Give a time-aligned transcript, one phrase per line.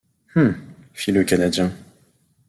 [0.33, 0.55] Hum!
[0.95, 1.71] fit le Canadien.